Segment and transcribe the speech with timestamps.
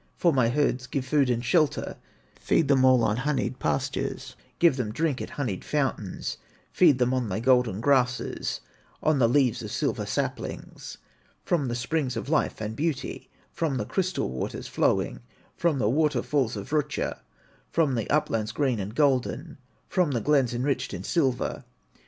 [0.17, 1.95] "For my herds give food and shelter,
[2.39, 6.39] Feed them all on honeyed pastures, Give them drink at honeyed fountains
[6.71, 8.61] Feed them on thy golden grasses,
[9.03, 10.97] On the leaves of silver saplings,
[11.45, 15.19] From the springs of life and beauty, From the crystal waters flowing,
[15.55, 17.19] From the waterfalls of Rutya,
[17.69, 21.63] From the uplands green and golden, From the glens enriched in silver.